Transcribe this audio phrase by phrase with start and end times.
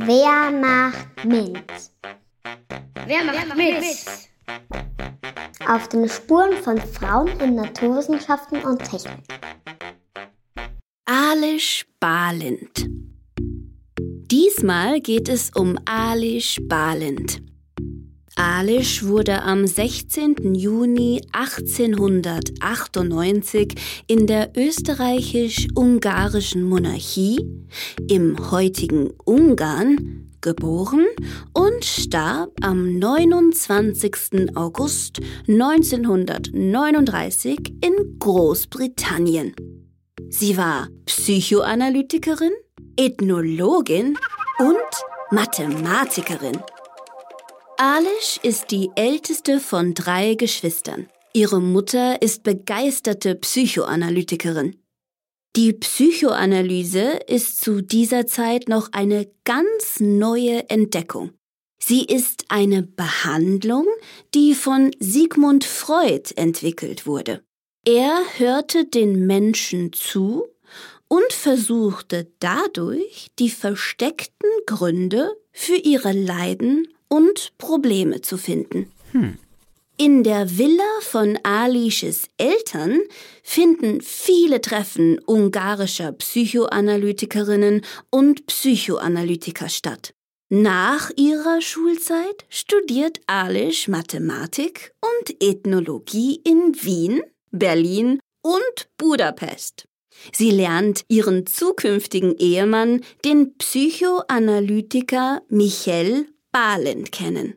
[0.00, 1.64] Wer macht mit?
[3.04, 3.84] Wer macht mit?
[5.68, 9.24] Auf den Spuren von Frauen in Naturwissenschaften und Technik.
[11.04, 12.86] Alisch Balint.
[14.30, 17.42] Diesmal geht es um Alisch Balint.
[18.38, 20.54] Alisch wurde am 16.
[20.54, 23.74] Juni 1898
[24.06, 27.44] in der österreichisch-ungarischen Monarchie
[28.08, 31.04] im heutigen Ungarn geboren
[31.52, 34.54] und starb am 29.
[34.54, 39.56] August 1939 in Großbritannien.
[40.28, 42.52] Sie war Psychoanalytikerin,
[42.96, 44.16] Ethnologin
[44.60, 44.76] und
[45.32, 46.58] Mathematikerin.
[47.80, 51.06] Alish ist die älteste von drei Geschwistern.
[51.32, 54.82] Ihre Mutter ist begeisterte Psychoanalytikerin.
[55.54, 61.30] Die Psychoanalyse ist zu dieser Zeit noch eine ganz neue Entdeckung.
[61.78, 63.86] Sie ist eine Behandlung,
[64.34, 67.44] die von Sigmund Freud entwickelt wurde.
[67.86, 70.48] Er hörte den Menschen zu
[71.06, 78.92] und versuchte dadurch die versteckten Gründe für ihre Leiden und Probleme zu finden.
[79.12, 79.38] Hm.
[80.00, 83.00] In der Villa von Alisches Eltern
[83.42, 90.14] finden viele Treffen ungarischer Psychoanalytikerinnen und Psychoanalytiker statt.
[90.50, 97.20] Nach ihrer Schulzeit studiert Alish Mathematik und Ethnologie in Wien,
[97.50, 99.88] Berlin und Budapest.
[100.32, 107.54] Sie lernt ihren zukünftigen Ehemann, den Psychoanalytiker Michel Balint kennen.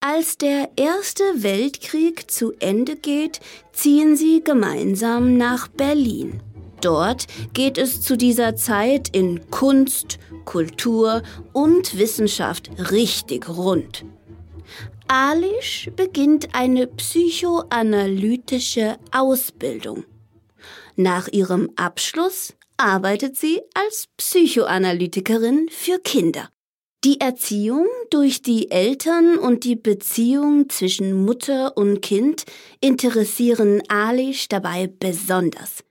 [0.00, 3.40] Als der Erste Weltkrieg zu Ende geht,
[3.72, 6.42] ziehen sie gemeinsam nach Berlin.
[6.80, 14.06] Dort geht es zu dieser Zeit in Kunst, Kultur und Wissenschaft richtig rund.
[15.06, 20.04] Alisch beginnt eine psychoanalytische Ausbildung.
[20.96, 26.48] Nach ihrem Abschluss arbeitet sie als Psychoanalytikerin für Kinder.
[27.02, 32.44] Die Erziehung durch die Eltern und die Beziehung zwischen Mutter und Kind
[32.82, 35.82] interessieren Alish dabei besonders.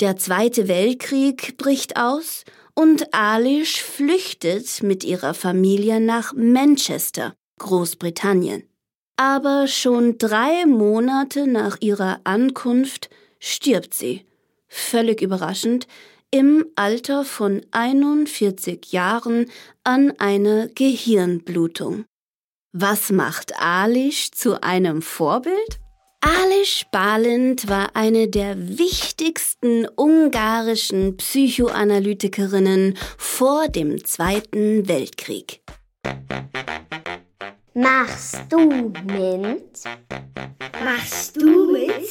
[0.00, 2.42] Der Zweite Weltkrieg bricht aus
[2.74, 8.64] und Alish flüchtet mit ihrer Familie nach Manchester, Großbritannien.
[9.16, 14.26] Aber schon drei Monate nach ihrer Ankunft stirbt sie,
[14.66, 15.86] völlig überraschend,
[16.34, 19.50] im Alter von 41 Jahren
[19.84, 22.06] an einer Gehirnblutung.
[22.72, 25.78] Was macht Alish zu einem Vorbild?
[26.20, 35.60] Alish Balint war eine der wichtigsten ungarischen Psychoanalytikerinnen vor dem Zweiten Weltkrieg.
[37.74, 39.84] Machst du mit?
[40.82, 42.08] Machst du mit?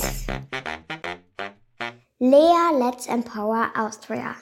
[2.23, 4.35] Lea Let's Empower Austria.